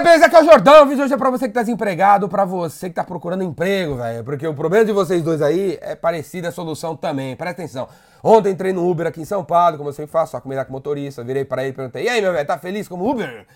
galera, 0.00 0.02
beleza? 0.02 0.26
Aqui 0.26 0.36
é 0.36 0.40
o 0.40 0.44
Jordão. 0.44 0.82
O 0.82 0.86
vídeo 0.86 1.04
hoje 1.04 1.14
é 1.14 1.16
pra 1.16 1.30
você 1.30 1.46
que 1.46 1.54
tá 1.54 1.60
desempregado, 1.60 2.28
pra 2.28 2.44
você 2.44 2.88
que 2.88 2.94
tá 2.94 3.04
procurando 3.04 3.44
emprego, 3.44 3.96
velho. 3.96 4.24
Porque 4.24 4.46
o 4.46 4.54
problema 4.54 4.84
de 4.84 4.92
vocês 4.92 5.22
dois 5.22 5.42
aí 5.42 5.78
é 5.80 5.94
parecido 5.94 6.48
a 6.48 6.52
solução 6.52 6.96
também. 6.96 7.36
Presta 7.36 7.62
atenção. 7.62 7.88
Ontem 8.22 8.50
entrei 8.50 8.72
no 8.72 8.88
Uber 8.88 9.06
aqui 9.06 9.20
em 9.20 9.24
São 9.24 9.44
Paulo, 9.44 9.76
como 9.76 9.88
eu 9.88 9.92
sempre 9.92 10.10
faço, 10.10 10.32
só 10.32 10.40
combinar 10.40 10.64
com 10.64 10.72
motorista. 10.72 11.22
Virei 11.22 11.44
pra 11.44 11.62
ele 11.62 11.72
e 11.72 11.74
perguntei: 11.74 12.04
E 12.04 12.08
aí, 12.08 12.20
meu 12.20 12.32
velho, 12.32 12.46
tá 12.46 12.58
feliz 12.58 12.88
como 12.88 13.08
Uber? 13.08 13.46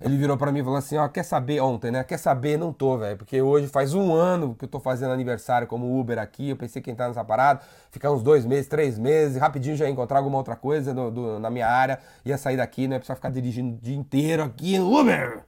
Ele 0.00 0.16
virou 0.16 0.36
pra 0.36 0.50
mim 0.50 0.60
e 0.60 0.64
falou 0.64 0.78
assim: 0.78 0.96
Ó, 0.96 1.08
quer 1.08 1.22
saber 1.22 1.60
ontem, 1.60 1.90
né? 1.90 2.02
Quer 2.04 2.18
saber? 2.18 2.58
Não 2.58 2.72
tô, 2.72 2.98
velho. 2.98 3.16
Porque 3.16 3.40
hoje 3.40 3.68
faz 3.68 3.94
um 3.94 4.12
ano 4.12 4.54
que 4.54 4.64
eu 4.64 4.68
tô 4.68 4.80
fazendo 4.80 5.12
aniversário 5.12 5.66
como 5.66 5.98
Uber 5.98 6.18
aqui. 6.18 6.50
Eu 6.50 6.56
pensei 6.56 6.82
que 6.82 6.90
entrar 6.90 7.08
nessa 7.08 7.24
parada, 7.24 7.60
ficar 7.90 8.10
uns 8.10 8.22
dois 8.22 8.44
meses, 8.44 8.66
três 8.68 8.98
meses, 8.98 9.36
rapidinho 9.36 9.76
já 9.76 9.84
ia 9.84 9.90
encontrar 9.90 10.18
alguma 10.18 10.38
outra 10.38 10.56
coisa 10.56 10.92
do, 10.92 11.38
na 11.38 11.50
minha 11.50 11.68
área. 11.68 11.98
Ia 12.24 12.36
sair 12.36 12.56
daqui, 12.56 12.88
né? 12.88 12.98
Precisar 12.98 13.14
ficar 13.14 13.30
dirigindo 13.30 13.76
o 13.76 13.78
dia 13.80 13.96
inteiro 13.96 14.42
aqui 14.42 14.78
Uber. 14.78 15.44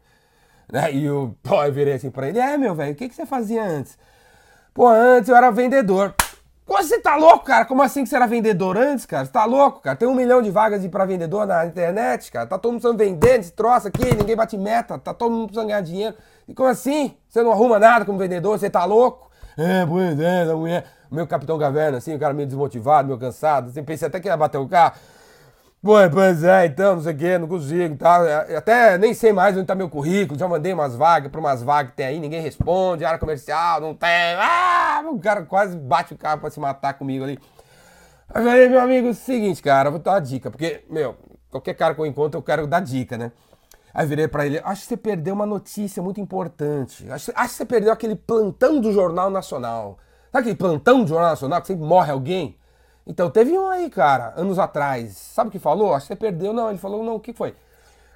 Né? 0.72 0.92
E 0.92 1.04
eu, 1.04 1.36
pô, 1.42 1.62
eu 1.62 1.72
virei 1.72 1.94
assim 1.94 2.10
pra 2.10 2.28
ele: 2.28 2.38
É, 2.38 2.56
meu 2.56 2.74
velho, 2.74 2.92
o 2.92 2.96
que, 2.96 3.08
que 3.08 3.14
você 3.14 3.26
fazia 3.26 3.62
antes? 3.62 3.98
Pô, 4.74 4.88
antes 4.88 5.28
eu 5.28 5.36
era 5.36 5.50
vendedor. 5.50 6.14
Pô, 6.66 6.76
você 6.78 7.00
tá 7.00 7.14
louco, 7.14 7.44
cara? 7.44 7.64
Como 7.64 7.80
assim 7.80 8.02
que 8.02 8.08
você 8.08 8.16
era 8.16 8.26
vendedor 8.26 8.76
antes, 8.76 9.06
cara? 9.06 9.24
Você 9.24 9.30
tá 9.30 9.44
louco, 9.44 9.80
cara? 9.80 9.96
Tem 9.96 10.08
um 10.08 10.14
milhão 10.14 10.42
de 10.42 10.50
vagas 10.50 10.82
de 10.82 10.88
pra 10.88 11.04
vendedor 11.04 11.46
na 11.46 11.64
internet, 11.64 12.30
cara. 12.32 12.44
Tá 12.44 12.58
todo 12.58 12.72
mundo 12.72 12.80
precisando 12.80 12.98
vender 12.98 13.38
esse 13.38 13.52
troço 13.52 13.86
aqui, 13.86 14.04
ninguém 14.16 14.34
bate 14.34 14.58
meta, 14.58 14.98
tá 14.98 15.14
todo 15.14 15.30
mundo 15.30 15.46
precisando 15.46 15.68
ganhar 15.68 15.80
dinheiro. 15.80 16.16
E 16.48 16.52
como 16.52 16.68
assim? 16.68 17.16
Você 17.28 17.40
não 17.40 17.52
arruma 17.52 17.78
nada 17.78 18.04
como 18.04 18.18
vendedor, 18.18 18.58
você 18.58 18.68
tá 18.68 18.84
louco? 18.84 19.30
É, 19.56 19.86
pois 19.86 20.18
é, 20.18 20.44
da 20.44 20.56
mulher. 20.56 20.84
Meu 21.08 21.24
capitão 21.24 21.56
caverna, 21.56 21.98
assim, 21.98 22.16
o 22.16 22.18
cara 22.18 22.34
meio 22.34 22.48
desmotivado, 22.48 23.06
meio 23.06 23.18
cansado. 23.18 23.68
Assim, 23.68 23.84
pensei 23.84 24.08
até 24.08 24.18
que 24.18 24.26
ia 24.26 24.36
bater 24.36 24.58
o 24.58 24.66
carro. 24.66 24.96
Pô, 25.86 25.94
pois 26.12 26.42
é, 26.42 26.66
então, 26.66 26.96
não 26.96 27.02
sei 27.04 27.12
o 27.12 27.16
que, 27.16 27.38
não 27.38 27.46
consigo, 27.46 27.94
tá? 27.96 28.40
Até 28.58 28.98
nem 28.98 29.14
sei 29.14 29.32
mais 29.32 29.56
onde 29.56 29.66
tá 29.66 29.74
meu 29.76 29.88
currículo, 29.88 30.36
já 30.36 30.48
mandei 30.48 30.72
umas 30.72 30.96
vagas 30.96 31.30
pra 31.30 31.38
umas 31.38 31.62
vagas 31.62 31.92
que 31.92 31.98
tem 31.98 32.06
aí, 32.06 32.18
ninguém 32.18 32.40
responde, 32.40 33.04
área 33.04 33.20
comercial, 33.20 33.80
não 33.80 33.94
tem. 33.94 34.34
Ah, 34.36 35.04
o 35.08 35.16
cara 35.20 35.44
quase 35.44 35.76
bate 35.76 36.12
o 36.12 36.18
carro 36.18 36.40
pra 36.40 36.50
se 36.50 36.58
matar 36.58 36.94
comigo 36.94 37.22
ali. 37.22 37.38
Aí, 38.34 38.68
meu 38.68 38.80
amigo, 38.80 39.06
é 39.06 39.10
o 39.10 39.14
seguinte, 39.14 39.62
cara, 39.62 39.88
vou 39.88 40.00
dar 40.00 40.14
uma 40.14 40.20
dica, 40.20 40.50
porque, 40.50 40.82
meu, 40.90 41.14
qualquer 41.52 41.74
cara 41.74 41.94
que 41.94 42.00
eu 42.00 42.06
encontro 42.06 42.36
eu 42.36 42.42
quero 42.42 42.66
dar 42.66 42.80
dica, 42.80 43.16
né? 43.16 43.30
Aí 43.94 44.04
virei 44.08 44.26
pra 44.26 44.44
ele, 44.44 44.60
acho 44.64 44.82
que 44.82 44.88
você 44.88 44.96
perdeu 44.96 45.34
uma 45.34 45.46
notícia 45.46 46.02
muito 46.02 46.20
importante. 46.20 47.08
Acho, 47.12 47.30
acho 47.32 47.50
que 47.50 47.58
você 47.58 47.64
perdeu 47.64 47.92
aquele 47.92 48.16
plantão 48.16 48.80
do 48.80 48.92
Jornal 48.92 49.30
Nacional. 49.30 49.98
Sabe 50.32 50.40
aquele 50.40 50.56
plantão 50.56 51.04
do 51.04 51.06
Jornal 51.06 51.30
Nacional 51.30 51.60
que 51.60 51.68
sempre 51.68 51.86
morre 51.86 52.10
alguém? 52.10 52.58
Então, 53.06 53.30
teve 53.30 53.56
um 53.56 53.68
aí, 53.68 53.88
cara, 53.88 54.34
anos 54.36 54.58
atrás. 54.58 55.16
Sabe 55.16 55.48
o 55.48 55.52
que 55.52 55.60
falou? 55.60 55.94
Acho 55.94 56.06
que 56.06 56.14
você 56.14 56.16
perdeu. 56.16 56.52
Não, 56.52 56.68
ele 56.68 56.78
falou, 56.78 57.04
não, 57.04 57.14
o 57.14 57.20
que 57.20 57.32
foi? 57.32 57.54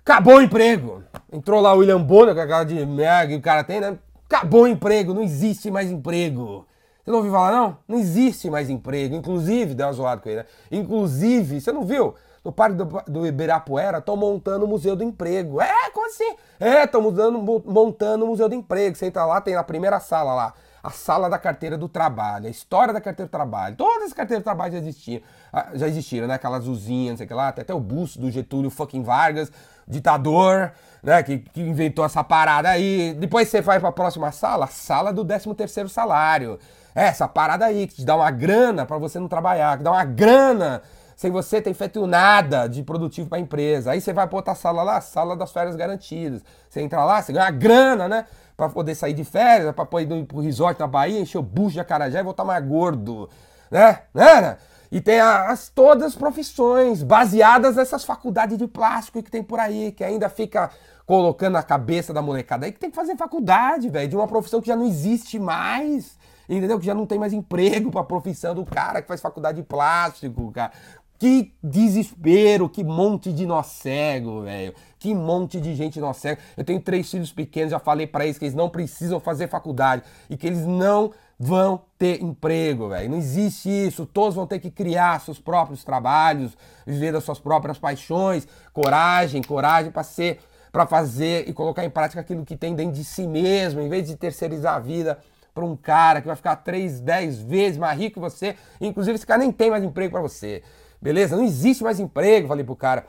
Acabou 0.00 0.38
o 0.38 0.42
emprego. 0.42 1.05
Entrou 1.32 1.60
lá 1.60 1.72
o 1.72 1.78
William 1.78 2.02
Bonner, 2.02 2.34
com 2.34 2.41
a 2.41 2.47
cara 2.47 2.64
de 2.64 2.84
merda 2.84 3.28
que 3.28 3.36
o 3.36 3.41
cara 3.41 3.62
tem, 3.62 3.80
né? 3.80 3.97
Acabou 4.28 4.62
o 4.62 4.69
emprego, 4.69 5.14
não 5.14 5.22
existe 5.22 5.70
mais 5.70 5.91
emprego. 5.91 6.66
Você 7.05 7.10
não 7.10 7.19
ouviu 7.19 7.32
falar, 7.32 7.52
não? 7.52 7.77
Não 7.86 7.98
existe 7.98 8.50
mais 8.50 8.69
emprego. 8.69 9.14
Inclusive, 9.14 9.74
deu 9.74 9.86
uma 9.86 9.92
zoada 9.92 10.20
com 10.20 10.28
ele, 10.28 10.38
né? 10.38 10.47
Inclusive, 10.72 11.60
você 11.60 11.70
não 11.70 11.84
viu? 11.84 12.14
No 12.44 12.50
Parque 12.50 12.77
do, 12.77 12.84
do 13.06 13.27
Ibirapuera, 13.27 13.98
estão 13.98 14.16
montando 14.16 14.64
o 14.64 14.69
Museu 14.69 14.97
do 14.97 15.04
Emprego. 15.04 15.60
É, 15.60 15.91
como 15.92 16.06
assim? 16.06 16.34
É, 16.58 16.84
estão 16.84 17.00
montando 17.02 18.25
o 18.25 18.28
Museu 18.28 18.48
do 18.48 18.54
Emprego. 18.54 18.97
Você 18.97 19.06
entra 19.06 19.25
lá, 19.27 19.41
tem 19.41 19.54
na 19.54 19.62
primeira 19.62 20.00
sala 20.00 20.34
lá 20.34 20.54
a 20.82 20.90
sala 20.90 21.28
da 21.28 21.38
carteira 21.38 21.76
do 21.76 21.88
trabalho, 21.88 22.46
a 22.46 22.50
história 22.50 22.92
da 22.92 23.00
carteira 23.00 23.28
do 23.28 23.30
trabalho. 23.30 23.76
Todas 23.76 24.08
as 24.08 24.12
carteiras 24.12 24.42
do 24.42 24.44
trabalho 24.44 24.72
já 24.72 24.78
existiam, 24.78 25.20
ah, 25.52 25.68
já 25.74 25.86
existiram, 25.86 26.26
né? 26.26 26.34
Aquela 26.34 26.56
azulzinha, 26.56 27.10
não 27.10 27.16
sei 27.16 27.26
o 27.26 27.28
que 27.28 27.34
lá, 27.34 27.48
até, 27.48 27.62
até 27.62 27.74
o 27.74 27.80
busto 27.80 28.18
do 28.18 28.30
Getúlio 28.30 28.70
fucking 28.70 29.02
Vargas, 29.02 29.52
ditador, 29.86 30.72
né? 31.02 31.22
Que, 31.22 31.38
que 31.38 31.60
inventou 31.60 32.04
essa 32.04 32.24
parada 32.24 32.70
aí. 32.70 33.14
Depois 33.18 33.48
você 33.48 33.60
vai 33.60 33.78
para 33.78 33.90
a 33.90 33.92
próxima 33.92 34.32
sala, 34.32 34.64
a 34.64 34.68
sala 34.68 35.12
do 35.12 35.24
13 35.24 35.54
terceiro 35.54 35.88
salário. 35.88 36.58
É, 36.94 37.04
essa 37.04 37.28
parada 37.28 37.66
aí, 37.66 37.86
que 37.86 37.96
te 37.96 38.04
dá 38.04 38.16
uma 38.16 38.30
grana 38.30 38.84
para 38.86 38.98
você 38.98 39.18
não 39.18 39.28
trabalhar, 39.28 39.78
que 39.78 39.84
dá 39.84 39.92
uma 39.92 40.04
grana 40.04 40.82
sem 41.20 41.31
você 41.31 41.60
ter 41.60 41.75
feito 41.75 42.06
nada 42.06 42.66
de 42.66 42.82
produtivo 42.82 43.28
para 43.28 43.36
a 43.36 43.41
empresa. 43.42 43.91
Aí 43.91 44.00
você 44.00 44.10
vai 44.10 44.26
para 44.26 44.36
outra 44.36 44.54
sala 44.54 44.82
lá, 44.82 45.03
sala 45.03 45.36
das 45.36 45.53
férias 45.53 45.76
garantidas. 45.76 46.42
Você 46.66 46.81
entra 46.81 47.04
lá, 47.04 47.20
você 47.20 47.31
ganha 47.31 47.44
uma 47.44 47.50
grana, 47.50 48.08
né? 48.08 48.25
para 48.56 48.70
poder 48.70 48.94
sair 48.94 49.12
de 49.12 49.22
férias, 49.22 49.75
para 49.75 49.84
poder 49.84 50.16
ir 50.16 50.25
pro 50.25 50.41
resort 50.41 50.81
na 50.81 50.86
Bahia, 50.86 51.20
encher 51.20 51.36
o 51.36 51.42
bucho 51.42 51.75
de 51.75 51.81
acarajé 51.81 52.20
e 52.20 52.22
voltar 52.22 52.42
mais 52.42 52.66
gordo, 52.66 53.28
né? 53.70 54.00
né? 54.14 54.56
E 54.91 54.98
tem 54.98 55.20
as, 55.20 55.69
todas 55.69 56.04
as 56.04 56.14
profissões 56.14 57.03
baseadas 57.03 57.76
nessas 57.76 58.02
faculdades 58.02 58.56
de 58.56 58.66
plástico 58.66 59.22
que 59.22 59.31
tem 59.31 59.42
por 59.42 59.60
aí, 59.60 59.92
que 59.92 60.02
ainda 60.02 60.31
fica 60.31 60.70
colocando 61.04 61.52
na 61.52 61.62
cabeça 61.62 62.14
da 62.14 62.22
molecada 62.22 62.64
aí 62.64 62.72
que 62.72 62.81
tem 62.81 62.88
que 62.88 62.97
fazer 62.97 63.14
faculdade, 63.16 63.91
velho, 63.91 64.08
de 64.08 64.16
uma 64.16 64.26
profissão 64.26 64.58
que 64.58 64.69
já 64.69 64.76
não 64.76 64.87
existe 64.87 65.38
mais, 65.38 66.19
entendeu? 66.48 66.78
Que 66.78 66.87
já 66.87 66.94
não 66.94 67.06
tem 67.06 67.19
mais 67.19 67.32
emprego 67.32 67.91
para 67.91 68.00
a 68.00 68.04
profissão 68.04 68.54
do 68.54 68.64
cara 68.64 69.00
que 69.00 69.08
faz 69.08 69.20
faculdade 69.20 69.58
de 69.58 69.62
plástico, 69.62 70.50
cara. 70.52 70.72
Que 71.20 71.53
desespero, 71.62 72.66
que 72.66 72.82
monte 72.82 73.31
de 73.31 73.44
nó 73.44 73.62
cego, 73.62 74.41
velho. 74.41 74.75
Que 74.98 75.14
monte 75.14 75.60
de 75.60 75.75
gente 75.75 76.00
nó 76.00 76.14
cego. 76.14 76.41
Eu 76.56 76.64
tenho 76.64 76.81
três 76.81 77.10
filhos 77.10 77.31
pequenos, 77.31 77.72
já 77.72 77.78
falei 77.78 78.06
para 78.06 78.25
eles 78.25 78.38
que 78.38 78.47
eles 78.47 78.54
não 78.54 78.70
precisam 78.70 79.20
fazer 79.20 79.47
faculdade 79.47 80.03
e 80.31 80.36
que 80.38 80.47
eles 80.47 80.64
não 80.64 81.12
vão 81.38 81.82
ter 81.98 82.22
emprego, 82.22 82.88
velho. 82.88 83.10
Não 83.10 83.19
existe 83.19 83.69
isso. 83.69 84.06
Todos 84.06 84.34
vão 84.34 84.47
ter 84.47 84.60
que 84.60 84.70
criar 84.70 85.20
seus 85.20 85.38
próprios 85.38 85.84
trabalhos, 85.84 86.56
viver 86.86 87.12
das 87.12 87.22
suas 87.22 87.38
próprias 87.38 87.76
paixões, 87.76 88.48
coragem, 88.72 89.42
coragem 89.42 89.92
para 89.92 90.02
ser, 90.02 90.41
para 90.72 90.87
fazer 90.87 91.47
e 91.47 91.52
colocar 91.52 91.84
em 91.84 91.91
prática 91.91 92.22
aquilo 92.22 92.47
que 92.47 92.56
tem 92.56 92.75
dentro 92.75 92.94
de 92.94 93.04
si 93.04 93.26
mesmo, 93.26 93.82
em 93.82 93.91
vez 93.91 94.06
de 94.06 94.16
terceirizar 94.16 94.76
a 94.76 94.81
vida 94.81 95.19
para 95.52 95.66
um 95.66 95.76
cara 95.76 96.22
que 96.22 96.26
vai 96.28 96.37
ficar 96.37 96.56
três, 96.56 96.98
dez 96.98 97.42
vezes 97.42 97.76
mais 97.76 97.98
rico 97.98 98.14
que 98.14 98.20
você, 98.20 98.56
inclusive 98.81 99.16
esse 99.16 99.26
cara 99.26 99.41
nem 99.41 99.52
tem 99.52 99.69
mais 99.69 99.84
emprego 99.84 100.12
para 100.12 100.22
você. 100.22 100.62
Beleza? 101.00 101.37
Não 101.37 101.44
existe 101.44 101.83
mais 101.83 101.99
emprego, 101.99 102.49
falei 102.49 102.65
pro 102.65 102.77
cara. 102.77 103.06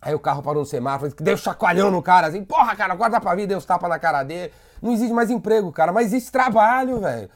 Aí 0.00 0.14
o 0.14 0.18
carro 0.20 0.42
parou 0.42 0.62
no 0.62 0.66
semáforo, 0.66 1.12
deu 1.20 1.36
chacoalhão 1.36 1.90
no 1.90 2.00
cara, 2.00 2.28
assim, 2.28 2.44
porra, 2.44 2.76
cara, 2.76 2.94
guarda 2.94 3.20
pra 3.20 3.34
vida, 3.34 3.48
deu 3.48 3.58
os 3.58 3.64
tapas 3.64 3.90
na 3.90 3.98
cara 3.98 4.22
dele. 4.22 4.52
Não 4.80 4.92
existe 4.92 5.12
mais 5.12 5.28
emprego, 5.28 5.72
cara, 5.72 5.92
mas 5.92 6.06
existe 6.06 6.30
trabalho, 6.30 7.00
velho. 7.00 7.28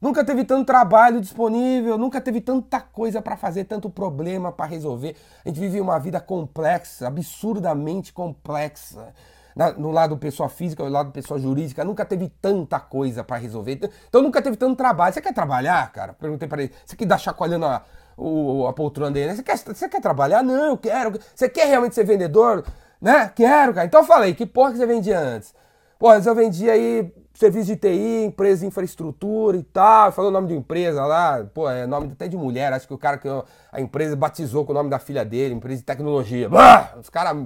Nunca 0.00 0.24
teve 0.24 0.44
tanto 0.44 0.66
trabalho 0.66 1.20
disponível, 1.20 1.98
nunca 1.98 2.20
teve 2.20 2.40
tanta 2.40 2.80
coisa 2.80 3.20
para 3.20 3.36
fazer, 3.36 3.64
tanto 3.64 3.90
problema 3.90 4.52
para 4.52 4.66
resolver. 4.66 5.14
A 5.44 5.48
gente 5.48 5.60
vive 5.60 5.80
uma 5.80 5.98
vida 5.98 6.20
complexa, 6.20 7.06
absurdamente 7.06 8.12
complexa. 8.12 9.14
Na, 9.54 9.72
no 9.72 9.90
lado 9.90 10.16
pessoa 10.16 10.48
física, 10.48 10.82
no 10.82 10.90
lado 10.90 11.10
pessoa 11.10 11.38
jurídica, 11.38 11.84
nunca 11.84 12.04
teve 12.04 12.28
tanta 12.40 12.78
coisa 12.80 13.24
para 13.24 13.36
resolver. 13.36 13.80
Então 14.08 14.22
nunca 14.22 14.40
teve 14.40 14.56
tanto 14.56 14.76
trabalho. 14.76 15.12
Você 15.12 15.20
quer 15.20 15.34
trabalhar, 15.34 15.90
cara? 15.92 16.14
Perguntei 16.14 16.48
para 16.48 16.62
ele. 16.62 16.72
Você 16.86 16.96
quer 16.96 17.04
dar 17.04 17.18
chacoalhando 17.18 17.66
a, 17.66 17.82
o, 18.20 18.66
a 18.66 18.72
poltrona 18.72 19.10
dele, 19.10 19.28
né? 19.28 19.34
Você 19.36 19.42
quer, 19.42 19.56
você 19.56 19.88
quer 19.88 20.00
trabalhar? 20.00 20.42
Não, 20.42 20.66
eu 20.66 20.76
quero. 20.76 21.18
Você 21.34 21.48
quer 21.48 21.66
realmente 21.66 21.94
ser 21.94 22.04
vendedor? 22.04 22.64
Né? 23.00 23.32
Quero, 23.34 23.72
cara. 23.72 23.86
Então 23.86 24.00
eu 24.00 24.06
falei, 24.06 24.34
que 24.34 24.44
porra 24.44 24.72
que 24.72 24.76
você 24.76 24.86
vendia 24.86 25.18
antes? 25.18 25.54
Pô, 25.98 26.10
antes 26.10 26.26
eu 26.26 26.34
vendia 26.34 26.72
aí 26.72 27.12
serviço 27.34 27.66
de 27.66 27.76
TI, 27.76 28.24
empresa 28.26 28.60
de 28.60 28.66
infraestrutura 28.66 29.56
e 29.56 29.62
tal. 29.62 30.12
Falou 30.12 30.30
o 30.30 30.32
nome 30.32 30.48
de 30.48 30.54
empresa 30.54 31.04
lá, 31.06 31.42
pô, 31.54 31.70
é 31.70 31.86
nome 31.86 32.12
até 32.12 32.28
de 32.28 32.36
mulher. 32.36 32.72
Acho 32.72 32.86
que 32.86 32.94
o 32.94 32.98
cara 32.98 33.16
que 33.16 33.28
a 33.72 33.80
empresa 33.80 34.14
batizou 34.14 34.66
com 34.66 34.72
o 34.72 34.74
nome 34.74 34.90
da 34.90 34.98
filha 34.98 35.24
dele, 35.24 35.54
empresa 35.54 35.78
de 35.78 35.84
tecnologia. 35.84 36.48
Bah, 36.48 36.94
os 37.00 37.08
caras 37.08 37.36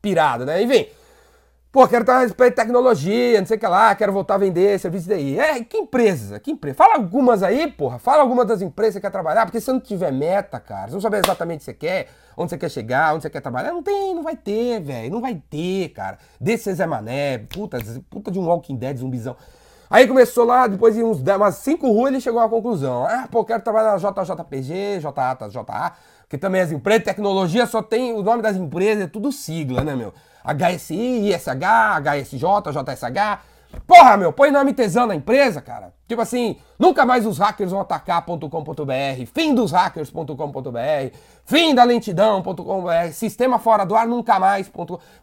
pirados, 0.00 0.46
né? 0.46 0.62
Enfim. 0.62 0.86
Pô, 1.72 1.88
quero 1.88 2.02
estar 2.02 2.16
a 2.16 2.20
respeito 2.20 2.50
de 2.50 2.56
tecnologia, 2.56 3.40
não 3.40 3.46
sei 3.46 3.56
o 3.56 3.60
que 3.60 3.66
lá, 3.66 3.94
quero 3.94 4.12
voltar 4.12 4.34
a 4.34 4.36
vender 4.36 4.78
serviço 4.78 5.08
TI. 5.08 5.40
É, 5.40 5.64
que 5.64 5.78
empresa? 5.78 6.38
Que 6.38 6.50
empresa? 6.50 6.76
Fala 6.76 6.96
algumas 6.96 7.42
aí, 7.42 7.66
porra. 7.66 7.98
Fala 7.98 8.20
algumas 8.20 8.46
das 8.46 8.60
empresas 8.60 8.96
que 8.96 9.00
quer 9.00 9.10
trabalhar, 9.10 9.46
porque 9.46 9.58
se 9.58 9.64
você 9.64 9.72
não 9.72 9.80
tiver 9.80 10.12
meta, 10.12 10.60
cara, 10.60 10.88
se 10.88 10.92
não 10.92 11.00
saber 11.00 11.22
exatamente 11.24 11.56
o 11.56 11.58
que 11.60 11.64
você 11.64 11.72
quer, 11.72 12.08
onde 12.36 12.50
você 12.50 12.58
quer 12.58 12.68
chegar, 12.68 13.14
onde 13.14 13.22
você 13.22 13.30
quer 13.30 13.40
trabalhar, 13.40 13.72
não 13.72 13.82
tem, 13.82 14.14
não 14.14 14.22
vai 14.22 14.36
ter, 14.36 14.82
velho. 14.82 15.10
Não 15.10 15.22
vai 15.22 15.42
ter, 15.48 15.88
cara. 15.94 16.18
Desse 16.38 16.74
Zé 16.74 16.86
Mané, 16.86 17.38
puta, 17.38 17.78
puta 18.10 18.30
de 18.30 18.38
um 18.38 18.46
Walking 18.48 18.76
Dead, 18.76 18.98
zumbizão. 18.98 19.34
Aí 19.88 20.06
começou 20.06 20.44
lá, 20.44 20.66
depois 20.66 20.94
de 20.94 21.02
uns, 21.02 21.22
umas 21.22 21.54
cinco 21.54 21.90
ruas, 21.90 22.12
ele 22.12 22.20
chegou 22.20 22.40
à 22.40 22.50
conclusão. 22.50 23.06
Ah, 23.06 23.26
pô, 23.30 23.46
quero 23.46 23.62
trabalhar 23.62 23.92
na 23.92 23.96
JJPG, 23.96 25.00
JA, 25.00 25.48
JA, 25.48 25.92
porque 26.32 26.38
também 26.38 26.62
as 26.62 26.72
empresas 26.72 27.00
de 27.00 27.04
tecnologia 27.04 27.66
só 27.66 27.82
tem 27.82 28.14
o 28.14 28.22
nome 28.22 28.40
das 28.40 28.56
empresas, 28.56 29.04
é 29.04 29.06
tudo 29.06 29.30
sigla, 29.30 29.84
né, 29.84 29.94
meu? 29.94 30.14
HSI, 30.42 31.28
ISH, 31.28 31.46
HSJ, 32.00 32.72
JSH. 32.72 33.38
Porra, 33.86 34.16
meu, 34.16 34.32
põe 34.32 34.50
nome 34.50 34.72
tesão 34.72 35.06
na 35.06 35.14
empresa, 35.14 35.60
cara. 35.60 35.92
Tipo 36.08 36.22
assim, 36.22 36.56
nunca 36.78 37.04
mais 37.04 37.26
os 37.26 37.36
hackers 37.36 37.70
vão 37.70 37.82
atacar.com.br, 37.82 39.26
fim 39.34 39.54
dos 39.54 39.72
hackers.com.br, 39.72 41.16
fim 41.44 41.74
da 41.74 41.84
lentidão.com.br, 41.84 43.12
sistema 43.12 43.58
fora 43.58 43.84
do 43.84 43.94
ar 43.94 44.06
nunca 44.06 44.38
mais. 44.38 44.72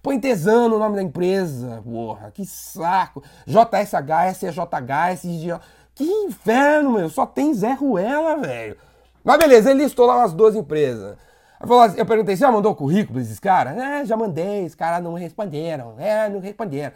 Põe 0.04 0.20
tesão 0.20 0.70
no 0.70 0.78
nome 0.78 0.96
da 0.96 1.02
empresa, 1.02 1.82
porra, 1.84 2.30
que 2.30 2.46
saco. 2.46 3.24
JSH, 3.48 4.38
SJH, 4.38 5.14
SG. 5.14 5.60
Que 5.96 6.04
inferno, 6.04 6.92
meu, 6.92 7.10
só 7.10 7.26
tem 7.26 7.52
Zé 7.52 7.74
Ruela, 7.74 8.38
velho. 8.38 8.78
Mas 9.24 9.38
beleza, 9.38 9.72
ele 9.72 9.84
listou 9.84 10.06
lá 10.06 10.18
umas 10.18 10.34
duas 10.34 10.56
empresas. 10.56 11.18
Eu 11.98 12.06
perguntei, 12.06 12.36
você 12.36 12.42
já 12.42 12.52
mandou 12.52 12.74
currículo 12.74 13.16
pra 13.16 13.22
esses 13.22 13.40
caras? 13.40 13.78
É, 13.78 14.06
já 14.06 14.16
mandei, 14.16 14.66
os 14.66 14.76
caras 14.76 15.04
não 15.04 15.14
responderam. 15.14 15.96
É, 16.00 16.30
não 16.30 16.40
responderam. 16.40 16.94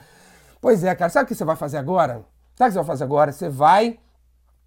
Pois 0.62 0.84
é, 0.84 0.96
cara, 0.96 1.10
sabe 1.10 1.25
o 1.25 1.28
que 1.28 1.36
você 1.36 1.44
vai 1.44 1.58
fazer 1.58 1.78
agora? 1.78 2.24
Sabe 2.56 2.70
o 2.70 2.72
que 2.72 2.72
você 2.72 2.78
vai 2.78 2.86
fazer 2.86 3.04
agora? 3.04 3.31
Você 3.31 3.50
vai 3.50 4.00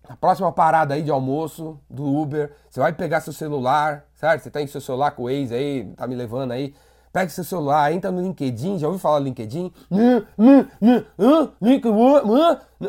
na 0.08 0.17
próxima 0.17 0.53
parada 0.53 0.94
aí 0.94 1.03
de 1.03 1.11
almoço 1.11 1.81
do 1.91 2.05
Uber, 2.05 2.53
você 2.70 2.79
vai 2.81 2.93
pegar 2.93 3.20
seu 3.20 3.32
celular, 3.32 4.05
certo? 4.14 4.43
Você 4.43 4.50
tem 4.50 4.67
seu 4.67 4.81
celular 4.81 5.11
com 5.12 5.25
o 5.25 5.26
Waze 5.26 5.55
aí, 5.55 5.93
tá 5.97 6.06
me 6.06 6.14
levando 6.14 6.53
aí. 6.53 6.75
Pega 7.12 7.31
seu 7.31 7.44
celular, 7.44 7.93
entra 7.93 8.11
no 8.11 8.20
LinkedIn, 8.20 8.79
já 8.79 8.87
ouviu 8.87 9.00
falar 9.00 9.20
do 9.20 9.25
LinkedIn? 9.25 9.73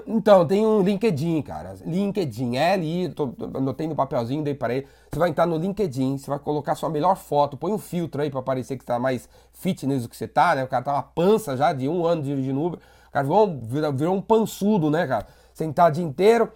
Então, 0.06 0.46
tem 0.46 0.66
um 0.66 0.82
LinkedIn, 0.82 1.42
cara. 1.42 1.76
LinkedIn, 1.86 2.58
L, 2.58 3.10
tô, 3.10 3.34
anotei 3.56 3.88
no 3.88 3.96
papelzinho, 3.96 4.44
dei 4.44 4.54
para 4.54 4.76
ele. 4.76 4.88
Você 5.10 5.18
vai 5.18 5.30
entrar 5.30 5.46
no 5.46 5.56
LinkedIn, 5.58 6.18
você 6.18 6.30
vai 6.30 6.40
colocar 6.40 6.76
sua 6.76 6.90
melhor 6.90 7.16
foto, 7.16 7.56
põe 7.56 7.72
um 7.72 7.78
filtro 7.78 8.22
aí 8.22 8.30
para 8.30 8.42
parecer 8.42 8.76
que 8.76 8.84
você 8.84 8.88
tá 8.88 9.00
mais 9.00 9.30
fitness 9.54 10.04
do 10.04 10.10
que 10.10 10.18
você 10.18 10.28
tá, 10.28 10.56
né? 10.56 10.64
O 10.64 10.68
cara 10.68 10.84
tá 10.84 10.94
uma 10.94 11.04
pança 11.04 11.56
já 11.56 11.72
de 11.72 11.88
um 11.88 12.06
ano 12.06 12.22
dirigindo 12.22 12.62
Uber. 12.62 12.80
O 13.08 13.12
cara 13.12 13.26
virou, 13.26 13.94
virou, 13.94 14.16
um 14.16 14.22
pançudo, 14.22 14.90
né, 14.90 15.08
cara? 15.08 15.26
Sentar 15.54 15.90
o 15.90 15.94
dia 15.94 16.04
inteiro. 16.04 16.52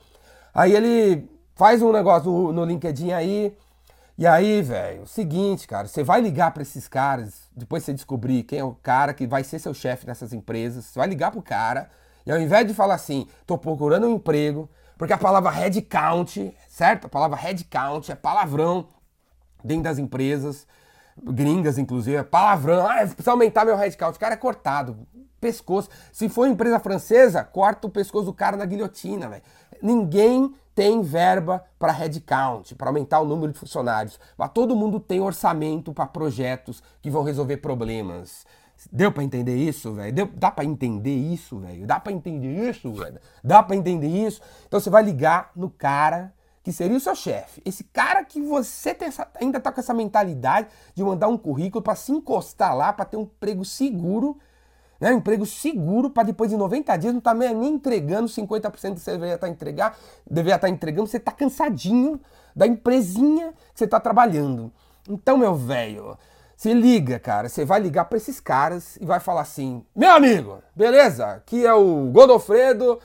Aí 0.53 0.73
ele 0.73 1.29
faz 1.55 1.81
um 1.81 1.91
negócio 1.91 2.29
no, 2.29 2.51
no 2.51 2.65
LinkedIn 2.65 3.11
aí. 3.11 3.55
E 4.17 4.27
aí, 4.27 4.61
velho, 4.61 5.07
seguinte, 5.07 5.67
cara, 5.67 5.87
você 5.87 6.03
vai 6.03 6.21
ligar 6.21 6.51
para 6.51 6.61
esses 6.61 6.87
caras, 6.87 7.49
depois 7.55 7.83
você 7.83 7.93
descobrir 7.93 8.43
quem 8.43 8.59
é 8.59 8.63
o 8.63 8.73
cara 8.73 9.13
que 9.13 9.25
vai 9.25 9.43
ser 9.43 9.57
seu 9.57 9.73
chefe 9.73 10.05
nessas 10.05 10.33
empresas, 10.33 10.85
você 10.85 10.99
vai 10.99 11.07
ligar 11.07 11.31
pro 11.31 11.41
cara, 11.41 11.89
e 12.25 12.31
ao 12.31 12.39
invés 12.39 12.67
de 12.67 12.73
falar 12.73 12.95
assim, 12.95 13.27
tô 13.47 13.57
procurando 13.57 14.05
um 14.05 14.15
emprego, 14.15 14.69
porque 14.97 15.13
a 15.13 15.17
palavra 15.17 15.49
headcount, 15.49 16.53
certo? 16.69 17.05
A 17.05 17.09
palavra 17.09 17.37
headcount 17.37 18.11
é 18.11 18.15
palavrão 18.15 18.89
dentro 19.63 19.83
das 19.83 19.97
empresas, 19.97 20.67
gringas 21.23 21.77
inclusive, 21.77 22.17
é 22.17 22.23
palavrão, 22.23 22.85
ah, 22.85 22.97
precisa 22.97 23.31
aumentar 23.31 23.65
meu 23.65 23.75
headcount, 23.75 24.15
o 24.15 24.19
cara 24.19 24.33
é 24.35 24.37
cortado, 24.37 25.07
pescoço. 25.39 25.89
Se 26.11 26.29
for 26.29 26.47
empresa 26.47 26.79
francesa, 26.79 27.43
corta 27.43 27.87
o 27.87 27.89
pescoço 27.89 28.25
do 28.25 28.33
cara 28.33 28.55
na 28.55 28.65
guilhotina, 28.65 29.27
velho. 29.27 29.41
Ninguém 29.81 30.53
tem 30.73 31.01
verba 31.01 31.63
para 31.77 31.91
headcount, 31.91 32.75
para 32.75 32.89
aumentar 32.89 33.19
o 33.19 33.25
número 33.25 33.51
de 33.51 33.59
funcionários, 33.59 34.19
mas 34.37 34.51
todo 34.51 34.75
mundo 34.75 34.99
tem 34.99 35.19
orçamento 35.19 35.93
para 35.93 36.05
projetos 36.05 36.81
que 37.01 37.09
vão 37.09 37.23
resolver 37.23 37.57
problemas. 37.57 38.45
Deu 38.91 39.11
para 39.11 39.23
entender 39.23 39.55
isso, 39.55 39.93
velho? 39.93 40.27
Dá 40.33 40.49
para 40.49 40.65
entender 40.65 41.15
isso, 41.15 41.59
velho? 41.59 41.85
Dá 41.85 41.99
para 41.99 42.11
entender 42.11 42.69
isso, 42.69 42.91
velho? 42.93 43.19
Dá 43.43 43.61
para 43.61 43.75
entender 43.75 44.07
isso? 44.07 44.41
Então 44.67 44.79
você 44.79 44.89
vai 44.89 45.03
ligar 45.03 45.51
no 45.55 45.69
cara 45.69 46.33
que 46.63 46.71
seria 46.71 46.97
o 46.97 46.99
seu 46.99 47.15
chefe. 47.15 47.61
Esse 47.65 47.83
cara 47.83 48.23
que 48.23 48.41
você 48.41 48.95
essa, 48.99 49.27
ainda 49.39 49.59
tá 49.59 49.71
com 49.71 49.79
essa 49.79 49.93
mentalidade 49.93 50.67
de 50.95 51.03
mandar 51.03 51.27
um 51.27 51.37
currículo 51.37 51.81
para 51.81 51.95
se 51.95 52.11
encostar 52.11 52.75
lá, 52.75 52.93
para 52.93 53.05
ter 53.05 53.17
um 53.17 53.23
emprego 53.23 53.65
seguro 53.65 54.37
né? 55.01 55.11
Um 55.11 55.17
emprego 55.17 55.45
seguro 55.47 56.11
para 56.11 56.23
depois 56.23 56.51
de 56.51 56.55
90 56.55 56.95
dias 56.97 57.11
não 57.11 57.17
estar 57.17 57.33
tá 57.33 57.53
nem 57.53 57.73
entregando 57.73 58.27
50% 58.27 58.93
que 58.93 58.99
você 58.99 59.11
deveria 59.13 59.35
estar 59.35 59.47
tá 59.47 59.51
entregar, 59.51 59.97
deveria 60.29 60.55
estar 60.55 60.67
tá 60.67 60.69
entregando, 60.69 61.07
você 61.07 61.17
está 61.17 61.31
cansadinho 61.31 62.21
da 62.55 62.67
empresinha 62.67 63.51
que 63.73 63.79
você 63.79 63.85
está 63.85 63.99
trabalhando. 63.99 64.71
Então, 65.09 65.37
meu 65.37 65.55
velho, 65.55 66.15
se 66.55 66.71
liga, 66.75 67.17
cara, 67.17 67.49
você 67.49 67.65
vai 67.65 67.79
ligar 67.79 68.05
para 68.05 68.17
esses 68.17 68.39
caras 68.39 68.95
e 68.97 69.05
vai 69.05 69.19
falar 69.19 69.41
assim: 69.41 69.83
"Meu 69.95 70.11
amigo, 70.11 70.59
beleza? 70.75 71.25
Aqui 71.25 71.65
é 71.65 71.73
o 71.73 72.11
Godofredo, 72.11 72.99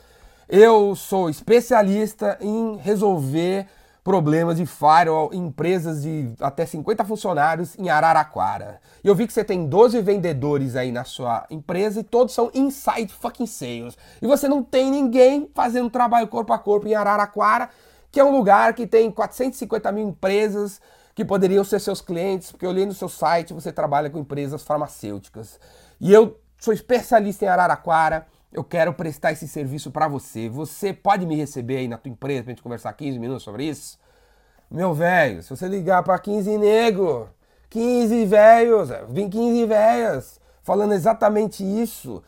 eu 0.47 0.95
sou 0.95 1.31
especialista 1.31 2.37
em 2.41 2.77
resolver 2.77 3.67
problemas 4.07 4.59
de 4.59 4.65
firewall 4.67 5.31
em 5.33 5.47
empresas 5.47 6.03
de 6.03 6.33
até 6.39 6.65
50 6.65 7.05
funcionários 7.05 7.77
em 7.77 7.89
Araraquara. 7.89 8.81
E 9.03 9.09
eu 9.09 9.17
vi 9.17 9.27
que 9.27 9.33
você 9.33 9.43
tem 9.43 9.67
12 9.67 10.01
vendedores 10.01 10.77
aí 10.77 10.93
na 10.93 11.03
sua 11.03 11.45
empresa 11.51 11.99
e 11.99 12.05
todos 12.05 12.33
são 12.33 12.49
inside 12.55 13.13
fucking 13.13 13.47
sales. 13.47 13.99
E 14.23 14.27
você 14.29 14.47
não 14.47 14.63
tem 14.63 14.93
ninguém 14.93 15.51
fazendo 15.53 15.91
trabalho 15.91 16.29
corpo 16.29 16.53
a 16.53 16.59
corpo 16.59 16.87
em 16.87 16.95
Araraquara, 16.95 17.69
que 18.13 18.21
é 18.21 18.25
um 18.25 18.31
lugar 18.31 18.75
que 18.75 18.87
tem 18.87 19.11
450 19.11 19.91
mil 19.91 20.07
empresas 20.07 20.81
que 21.13 21.25
poderiam 21.25 21.65
ser 21.65 21.81
seus 21.81 22.01
clientes, 22.01 22.53
porque 22.53 22.65
eu 22.65 22.71
li 22.71 22.87
no 22.87 22.95
seu 22.95 23.09
site, 23.09 23.53
você 23.53 23.73
trabalha 23.73 24.09
com 24.09 24.21
empresas 24.21 24.63
farmacêuticas. 24.63 25.59
E 26.01 26.13
eu 26.13 26.39
sou 26.61 26.73
especialista 26.73 27.45
em 27.45 27.49
Araraquara, 27.49 28.25
eu 28.57 28.65
quero 28.65 28.95
prestar 28.95 29.33
esse 29.33 29.47
serviço 29.47 29.91
para 29.91 30.09
você. 30.09 30.49
Você 30.49 30.91
pode 30.91 31.27
me 31.27 31.37
receber 31.37 31.77
aí 31.77 31.89
na 31.89 31.99
tua 31.99 32.11
empresa 32.11 32.45
pra 32.45 32.53
gente 32.53 32.63
conversar 32.63 32.93
15 32.95 33.19
minutos 33.19 33.43
sobre 33.43 33.65
isso? 33.65 33.99
Meu 34.71 34.95
velho, 34.95 35.43
se 35.43 35.51
você 35.51 35.69
ligar 35.69 36.03
para 36.03 36.19
15 36.19 36.57
nego, 36.57 37.29
15 37.69 38.25
velhos, 38.25 38.89
vem 39.11 39.29
15 39.29 39.67
velhas 39.67 40.41
falando 40.63 40.95
exatamente 40.95 41.63
isso, 41.63 42.23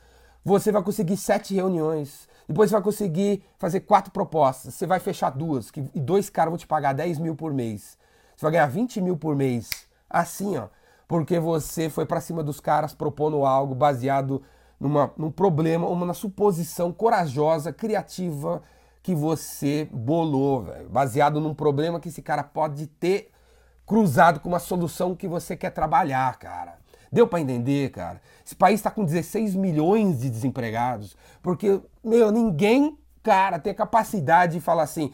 você 0.45 0.71
vai 0.71 0.83
conseguir 0.83 1.17
sete 1.17 1.55
reuniões. 1.55 2.29
Depois 2.47 2.69
você 2.69 2.77
vai 2.77 2.83
conseguir 2.83 3.43
fazer 3.59 3.81
quatro 3.81 4.13
propostas. 4.13 4.75
Você 4.75 4.87
vai 4.87 5.01
fechar 5.01 5.31
duas, 5.31 5.71
que, 5.71 5.91
e 5.95 5.99
dois 6.01 6.29
caras 6.29 6.51
vão 6.51 6.59
te 6.59 6.67
pagar 6.67 6.93
10 6.93 7.19
mil 7.19 7.35
por 7.35 7.55
mês. 7.55 7.99
Você 8.37 8.45
vai 8.45 8.53
ganhar 8.53 8.67
20 8.67 9.01
mil 9.01 9.17
por 9.17 9.35
mês. 9.35 9.71
Assim, 10.09 10.59
ó. 10.59 10.69
Porque 11.09 11.41
você 11.41 11.89
foi 11.89 12.05
para 12.05 12.21
cima 12.21 12.43
dos 12.43 12.61
caras 12.61 12.95
propondo 12.95 13.47
algo 13.47 13.75
baseado 13.75 14.43
numa, 14.81 15.13
num 15.17 15.31
problema, 15.31 15.89
uma 15.89 16.15
suposição 16.15 16.93
corajosa, 16.93 17.73
criativa 17.73 18.63
que 19.03 19.15
você 19.15 19.89
bolou, 19.91 20.63
véio, 20.63 20.89
baseado 20.89 21.41
num 21.41 21.55
problema 21.55 21.99
que 21.99 22.09
esse 22.09 22.23
cara 22.23 22.43
pode 22.43 22.87
ter 22.87 23.31
cruzado 23.87 24.41
com 24.41 24.49
uma 24.49 24.59
solução 24.59 25.15
que 25.15 25.27
você 25.27 25.57
quer 25.57 25.71
trabalhar, 25.71 26.39
cara. 26.39 26.77
Deu 27.11 27.27
para 27.27 27.41
entender, 27.41 27.91
cara? 27.91 28.21
Esse 28.45 28.55
país 28.55 28.81
está 28.81 28.91
com 28.91 29.05
16 29.05 29.55
milhões 29.55 30.21
de 30.21 30.29
desempregados, 30.29 31.17
porque, 31.43 31.81
meu, 32.05 32.31
ninguém, 32.31 32.99
cara, 33.23 33.59
tem 33.59 33.73
a 33.73 33.75
capacidade 33.75 34.55
de 34.55 34.61
falar 34.61 34.83
assim: 34.83 35.11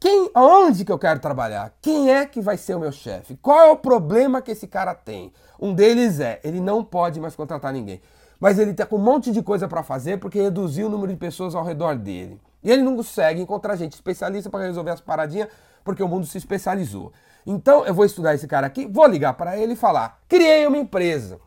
quem, 0.00 0.30
aonde 0.32 0.82
que 0.82 0.90
eu 0.90 0.98
quero 0.98 1.20
trabalhar? 1.20 1.74
Quem 1.82 2.10
é 2.10 2.24
que 2.24 2.40
vai 2.40 2.56
ser 2.56 2.74
o 2.74 2.80
meu 2.80 2.90
chefe? 2.90 3.36
Qual 3.36 3.58
é 3.58 3.70
o 3.70 3.76
problema 3.76 4.40
que 4.40 4.52
esse 4.52 4.66
cara 4.66 4.94
tem? 4.94 5.30
Um 5.60 5.74
deles 5.74 6.18
é, 6.20 6.40
ele 6.42 6.60
não 6.60 6.82
pode 6.82 7.20
mais 7.20 7.36
contratar 7.36 7.70
ninguém 7.70 8.00
mas 8.40 8.58
ele 8.58 8.72
está 8.72 8.84
com 8.84 8.96
um 8.96 9.00
monte 9.00 9.32
de 9.32 9.42
coisa 9.42 9.66
para 9.66 9.82
fazer 9.82 10.18
porque 10.18 10.40
reduziu 10.40 10.86
o 10.86 10.90
número 10.90 11.12
de 11.12 11.18
pessoas 11.18 11.54
ao 11.54 11.64
redor 11.64 11.96
dele. 11.96 12.40
E 12.62 12.70
ele 12.70 12.82
não 12.82 12.96
consegue 12.96 13.40
encontrar 13.40 13.76
gente 13.76 13.92
especialista 13.92 14.50
para 14.50 14.64
resolver 14.64 14.90
as 14.90 15.00
paradinhas 15.00 15.48
porque 15.84 16.02
o 16.02 16.08
mundo 16.08 16.26
se 16.26 16.36
especializou. 16.36 17.12
Então 17.46 17.86
eu 17.86 17.94
vou 17.94 18.04
estudar 18.04 18.34
esse 18.34 18.48
cara 18.48 18.66
aqui, 18.66 18.86
vou 18.86 19.06
ligar 19.06 19.34
para 19.34 19.56
ele 19.56 19.74
e 19.74 19.76
falar: 19.76 20.20
criei 20.28 20.66
uma 20.66 20.76
empresa. 20.76 21.38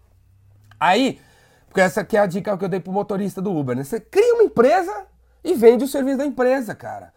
Aí, 0.80 1.19
porque 1.68 1.81
essa 1.81 2.01
aqui 2.01 2.15
é 2.15 2.21
a 2.21 2.25
dica 2.25 2.57
que 2.57 2.63
eu 2.63 2.69
dei 2.69 2.80
pro 2.80 2.94
motorista 2.94 3.41
do 3.41 3.53
Uber, 3.53 3.75
né? 3.75 3.83
Você 3.83 4.00
cria 4.00 4.36
uma 4.36 4.44
empresa 4.44 5.06
e 5.44 5.53
vende 5.53 5.84
o 5.84 5.88
serviço 5.88 6.19
da 6.19 6.25
empresa, 6.25 6.74
cara. 6.74 7.13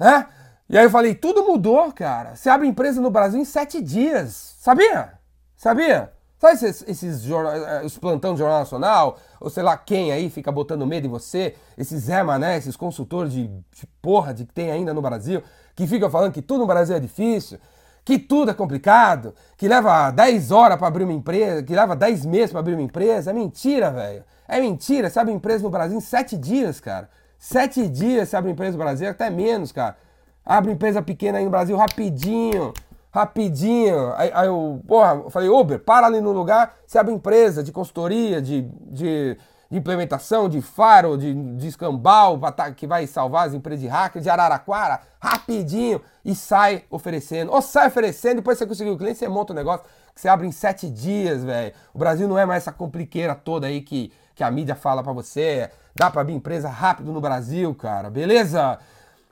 É? 0.00 0.24
E 0.70 0.78
aí 0.78 0.84
eu 0.84 0.90
falei, 0.90 1.14
tudo 1.14 1.44
mudou, 1.44 1.92
cara. 1.92 2.34
Você 2.34 2.48
abre 2.48 2.66
empresa 2.66 3.00
no 3.00 3.10
Brasil 3.10 3.38
em 3.38 3.44
sete 3.44 3.82
dias. 3.82 4.56
Sabia? 4.58 5.18
Sabia? 5.54 6.13
Sabe 6.38 6.54
esses, 6.54 6.84
esses 6.86 7.30
eh, 7.30 7.82
os 7.84 7.96
plantão 7.96 8.34
do 8.34 8.38
Jornal 8.38 8.58
Nacional, 8.58 9.18
ou 9.40 9.48
sei 9.48 9.62
lá 9.62 9.76
quem 9.76 10.12
aí 10.12 10.28
fica 10.28 10.52
botando 10.52 10.86
medo 10.86 11.06
em 11.06 11.10
você, 11.10 11.54
esses 11.78 12.04
Zé 12.04 12.22
Mané, 12.22 12.56
esses 12.56 12.76
consultores 12.76 13.32
de, 13.32 13.46
de 13.46 13.86
porra 14.02 14.34
de 14.34 14.44
que 14.44 14.52
tem 14.52 14.70
ainda 14.70 14.92
no 14.92 15.00
Brasil, 15.00 15.42
que 15.74 15.86
ficam 15.86 16.10
falando 16.10 16.32
que 16.32 16.42
tudo 16.42 16.60
no 16.60 16.66
Brasil 16.66 16.96
é 16.96 17.00
difícil, 17.00 17.58
que 18.04 18.18
tudo 18.18 18.50
é 18.50 18.54
complicado, 18.54 19.34
que 19.56 19.66
leva 19.66 20.10
10 20.10 20.50
horas 20.50 20.76
para 20.76 20.88
abrir 20.88 21.04
uma 21.04 21.12
empresa, 21.12 21.62
que 21.62 21.74
leva 21.74 21.96
10 21.96 22.26
meses 22.26 22.50
para 22.50 22.60
abrir 22.60 22.74
uma 22.74 22.82
empresa. 22.82 23.30
É 23.30 23.32
mentira, 23.32 23.90
velho. 23.90 24.24
É 24.46 24.60
mentira. 24.60 25.08
Você 25.08 25.18
abre 25.18 25.32
empresa 25.32 25.64
no 25.64 25.70
Brasil 25.70 25.96
em 25.96 26.00
7 26.00 26.36
dias, 26.36 26.80
cara. 26.80 27.08
7 27.38 27.88
dias 27.88 28.28
você 28.28 28.36
abre 28.36 28.50
empresa 28.50 28.76
no 28.76 28.84
Brasil, 28.84 29.08
até 29.08 29.30
menos, 29.30 29.72
cara. 29.72 29.96
Abre 30.44 30.72
empresa 30.72 31.00
pequena 31.00 31.38
aí 31.38 31.44
no 31.44 31.50
Brasil 31.50 31.74
rapidinho 31.74 32.74
rapidinho. 33.14 34.12
Aí, 34.16 34.30
aí 34.34 34.48
eu, 34.48 34.82
porra, 34.88 35.14
eu 35.24 35.30
falei, 35.30 35.48
Uber, 35.48 35.78
para 35.78 36.08
ali 36.08 36.20
no 36.20 36.32
lugar, 36.32 36.74
você 36.84 36.98
abre 36.98 37.14
empresa 37.14 37.62
de 37.62 37.70
consultoria, 37.70 38.42
de, 38.42 38.62
de, 38.62 39.38
de 39.70 39.78
implementação, 39.78 40.48
de 40.48 40.60
faro, 40.60 41.16
de, 41.16 41.32
de 41.32 41.68
escambau, 41.68 42.40
tá, 42.50 42.72
que 42.72 42.88
vai 42.88 43.06
salvar 43.06 43.46
as 43.46 43.54
empresas 43.54 43.80
de 43.80 43.86
hacker 43.86 44.20
de 44.20 44.28
Araraquara, 44.28 45.00
rapidinho, 45.20 46.00
e 46.24 46.34
sai 46.34 46.82
oferecendo. 46.90 47.52
Ou 47.52 47.62
sai 47.62 47.86
oferecendo, 47.86 48.36
depois 48.36 48.58
você 48.58 48.66
conseguiu 48.66 48.94
o 48.94 48.98
cliente, 48.98 49.20
você 49.20 49.28
monta 49.28 49.52
o 49.52 49.54
um 49.54 49.58
negócio 49.58 49.86
que 50.12 50.20
você 50.20 50.26
abre 50.28 50.48
em 50.48 50.52
sete 50.52 50.90
dias, 50.90 51.44
velho. 51.44 51.72
O 51.94 51.98
Brasil 52.00 52.26
não 52.26 52.36
é 52.36 52.44
mais 52.44 52.64
essa 52.64 52.72
compliqueira 52.72 53.36
toda 53.36 53.68
aí 53.68 53.80
que, 53.80 54.12
que 54.34 54.42
a 54.42 54.50
mídia 54.50 54.74
fala 54.74 55.04
para 55.04 55.12
você. 55.12 55.70
Dá 55.94 56.10
pra 56.10 56.22
abrir 56.22 56.34
empresa 56.34 56.68
rápido 56.68 57.12
no 57.12 57.20
Brasil, 57.20 57.72
cara, 57.76 58.10
beleza? 58.10 58.76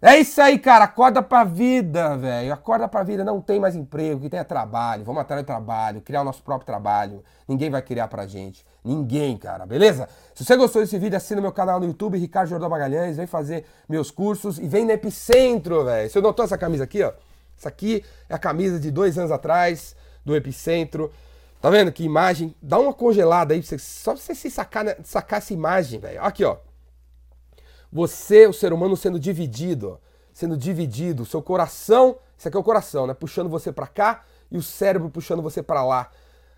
É 0.05 0.19
isso 0.19 0.43
aí, 0.43 0.59
cara. 0.59 0.87
Acorda 0.87 1.23
pra 1.23 1.45
vida, 1.45 2.17
velho. 2.17 2.53
Acorda 2.53 2.89
pra 2.89 3.05
vida. 3.05 3.23
Não 3.23 3.41
tem 3.41 3.61
mais 3.61 3.77
emprego, 3.77 4.21
que 4.21 4.29
tenha 4.29 4.45
trabalho. 4.45 5.05
Vamos 5.05 5.23
atrás 5.23 5.41
do 5.41 5.47
trabalho, 5.47 6.01
criar 6.01 6.23
o 6.23 6.25
nosso 6.25 6.43
próprio 6.43 6.67
trabalho. 6.67 7.23
Ninguém 7.47 7.71
vai 7.71 7.81
criar 7.81 8.09
pra 8.09 8.27
gente. 8.27 8.67
Ninguém, 8.85 9.37
cara. 9.37 9.65
Beleza? 9.65 10.09
Se 10.35 10.45
você 10.45 10.57
gostou 10.57 10.83
desse 10.83 10.99
vídeo, 10.99 11.17
assina 11.17 11.41
meu 11.41 11.53
canal 11.53 11.79
no 11.79 11.87
YouTube, 11.87 12.19
Ricardo 12.19 12.49
Jordão 12.49 12.69
Magalhães. 12.69 13.17
Vem 13.17 13.29
fazer 13.29 13.65
meus 13.89 14.11
cursos 14.11 14.59
e 14.59 14.67
vem 14.67 14.85
no 14.85 14.91
Epicentro, 14.91 15.85
velho. 15.85 16.11
Você 16.11 16.21
notou 16.21 16.45
essa 16.45 16.59
camisa 16.59 16.83
aqui, 16.83 17.01
ó? 17.05 17.13
Essa 17.57 17.69
aqui 17.69 18.05
é 18.29 18.35
a 18.35 18.39
camisa 18.39 18.81
de 18.81 18.91
dois 18.91 19.17
anos 19.17 19.31
atrás 19.31 19.95
do 20.25 20.35
Epicentro. 20.35 21.13
Tá 21.61 21.71
vendo 21.71 21.93
que 21.93 22.03
imagem? 22.03 22.57
Dá 22.61 22.77
uma 22.77 22.93
congelada 22.93 23.55
aí, 23.55 23.63
só 23.63 24.15
pra 24.15 24.21
você 24.21 24.35
se 24.35 24.51
sacar, 24.51 24.97
sacar 25.05 25.39
essa 25.39 25.55
imagem, 25.55 26.01
velho. 26.01 26.21
Aqui, 26.25 26.45
ó. 26.45 26.57
Você, 27.93 28.47
o 28.47 28.53
ser 28.55 28.73
humano, 28.73 28.97
sendo 28.97 29.21
dividido, 29.21 30.01
sendo 30.33 30.57
dividido, 30.57 31.27
seu 31.27 31.43
coração, 31.43 32.17
isso 32.39 32.49
aqui 32.49 32.57
é 32.57 32.61
o 32.61 32.65
coração, 32.65 33.07
né? 33.07 33.13
Puxando 33.13 33.51
você 33.51 33.71
para 33.71 33.87
cá 33.87 34.25
e 34.51 34.57
o 34.57 34.63
cérebro 34.63 35.11
puxando 35.11 35.43
você 35.43 35.63
para 35.63 35.85
lá. 35.85 36.11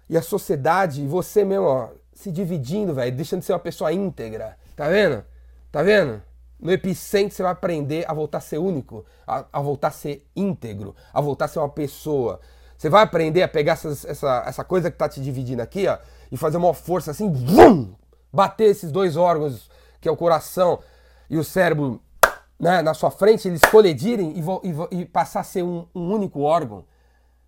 E 0.09 0.17
a 0.17 0.23
sociedade, 0.23 1.03
e 1.03 1.09
você 1.09 1.45
mesmo, 1.45 1.67
ó, 1.67 1.89
se 2.13 2.31
dividindo, 2.31 2.95
velho, 2.95 3.17
deixando 3.17 3.41
de 3.41 3.47
ser 3.47 3.53
uma 3.53 3.59
pessoa 3.59 3.93
íntegra. 3.93 4.57
Tá 4.77 4.89
vendo? 4.89 5.25
Tá 5.73 5.83
vendo? 5.83 6.23
No 6.61 6.71
epicentro 6.71 7.35
você 7.35 7.43
vai 7.43 7.51
aprender 7.51 8.05
a 8.09 8.15
voltar 8.15 8.39
a 8.39 8.41
ser 8.41 8.59
único, 8.59 9.05
a, 9.27 9.45
a 9.53 9.61
voltar 9.61 9.89
a 9.89 9.91
ser 9.91 10.25
íntegro, 10.37 10.95
a 11.13 11.21
voltar 11.21 11.47
a 11.47 11.49
ser 11.49 11.59
uma 11.59 11.69
pessoa. 11.69 12.41
Você 12.79 12.89
vai 12.89 13.03
aprender 13.03 13.43
a 13.43 13.49
pegar 13.49 13.73
essa, 13.73 13.89
essa, 14.09 14.45
essa 14.47 14.65
coisa 14.65 14.89
que 14.89 14.97
tá 14.97 15.09
te 15.09 15.21
dividindo 15.21 15.63
aqui, 15.63 15.89
ó, 15.89 15.99
e 16.31 16.37
fazer 16.37 16.59
uma 16.59 16.73
força 16.73 17.11
assim, 17.11 17.31
vum, 17.31 17.93
bater 18.33 18.71
esses 18.71 18.93
dois 18.93 19.17
órgãos, 19.17 19.69
que 20.01 20.09
é 20.09 20.13
o 20.13 20.17
coração 20.17 20.81
e 21.29 21.37
o 21.37 21.45
cérebro, 21.45 22.01
né, 22.59 22.83
na 22.83 22.95
sua 22.95 23.11
frente, 23.11 23.49
eles 23.49 23.61
colidirem 23.71 24.35
e, 24.37 24.97
e, 24.97 25.01
e 25.01 25.05
passar 25.05 25.41
a 25.41 25.45
ser 25.45 25.63
um, 25.63 25.87
um 25.95 26.13
único 26.13 26.41
órgão. 26.41 26.85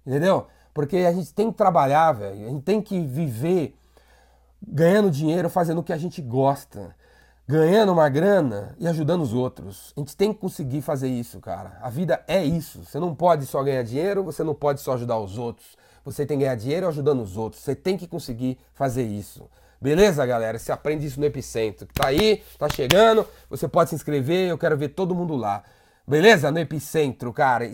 Entendeu? 0.06 0.47
Porque 0.73 0.99
a 0.99 1.12
gente 1.12 1.33
tem 1.33 1.50
que 1.50 1.56
trabalhar, 1.56 2.12
velho. 2.12 2.47
A 2.47 2.50
gente 2.50 2.62
tem 2.62 2.80
que 2.80 3.00
viver 3.00 3.76
ganhando 4.66 5.11
dinheiro, 5.11 5.49
fazendo 5.49 5.78
o 5.78 5.83
que 5.83 5.92
a 5.92 5.99
gente 5.99 6.21
gosta 6.21 6.95
ganhando 7.49 7.92
uma 7.92 8.09
grana 8.09 8.75
e 8.78 8.88
ajudando 8.88 9.23
os 9.23 9.33
outros. 9.33 9.92
A 9.97 10.00
gente 10.00 10.16
tem 10.16 10.33
que 10.33 10.40
conseguir 10.40 10.83
fazer 10.83 11.09
isso, 11.09 11.38
cara. 11.40 11.78
A 11.80 11.88
vida 11.88 12.23
é 12.26 12.45
isso. 12.45 12.85
Você 12.85 12.99
não 12.99 13.14
pode 13.14 13.47
só 13.47 13.62
ganhar 13.62 13.83
dinheiro, 13.85 14.25
você 14.25 14.42
não 14.42 14.54
pode 14.54 14.80
só 14.80 14.95
ajudar 14.95 15.18
os 15.18 15.38
outros. 15.38 15.76
Você 16.04 16.26
tem 16.26 16.38
que 16.38 16.45
ganhar 16.45 16.56
dinheiro 16.56 16.88
ajudando 16.88 17.23
os 17.23 17.37
outros. 17.37 17.62
Você 17.62 17.75
tem 17.75 17.97
que 17.97 18.09
conseguir 18.09 18.59
fazer 18.75 19.04
isso. 19.04 19.49
Beleza, 19.80 20.25
galera? 20.25 20.59
Você 20.59 20.73
aprende 20.73 21.06
isso 21.06 21.21
no 21.21 21.26
Epicentro. 21.26 21.87
Tá 21.92 22.09
aí, 22.09 22.42
tá 22.59 22.68
chegando. 22.68 23.26
Você 23.50 23.68
pode 23.68 23.90
se 23.90 23.97
inscrever, 23.97 24.49
eu 24.49 24.59
quero 24.59 24.76
ver 24.76 24.88
todo 24.88 25.14
mundo 25.14 25.37
lá. 25.37 25.62
Beleza? 26.06 26.50
No 26.50 26.59
Epicentro, 26.59 27.33
cara. 27.33 27.71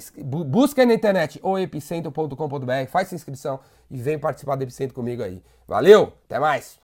Busca 0.46 0.82
aí 0.82 0.86
na 0.86 0.94
internet 0.94 1.38
ou 1.42 1.58
epicentro.com.br, 1.58 2.86
faz 2.88 3.08
sua 3.08 3.16
inscrição 3.16 3.60
e 3.90 3.98
vem 3.98 4.18
participar 4.18 4.56
do 4.56 4.62
Epicentro 4.62 4.94
comigo 4.94 5.22
aí. 5.22 5.42
Valeu, 5.68 6.14
até 6.26 6.38
mais! 6.38 6.80